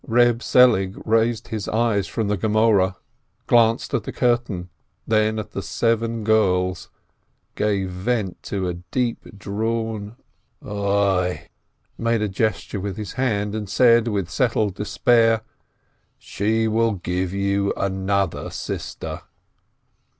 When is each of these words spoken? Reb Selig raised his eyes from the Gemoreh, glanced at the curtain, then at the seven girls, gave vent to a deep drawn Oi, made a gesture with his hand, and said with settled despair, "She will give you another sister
Reb 0.07 0.41
Selig 0.41 0.95
raised 1.05 1.49
his 1.49 1.67
eyes 1.67 2.07
from 2.07 2.27
the 2.27 2.35
Gemoreh, 2.35 2.95
glanced 3.45 3.93
at 3.93 4.03
the 4.03 4.11
curtain, 4.11 4.69
then 5.05 5.37
at 5.37 5.51
the 5.51 5.61
seven 5.61 6.23
girls, 6.23 6.89
gave 7.53 7.91
vent 7.91 8.41
to 8.41 8.67
a 8.67 8.73
deep 8.73 9.37
drawn 9.37 10.15
Oi, 10.65 11.49
made 11.99 12.23
a 12.23 12.27
gesture 12.27 12.79
with 12.79 12.97
his 12.97 13.13
hand, 13.13 13.53
and 13.53 13.69
said 13.69 14.07
with 14.07 14.27
settled 14.31 14.73
despair, 14.73 15.41
"She 16.17 16.67
will 16.67 16.93
give 16.93 17.31
you 17.31 17.71
another 17.77 18.49
sister 18.49 19.21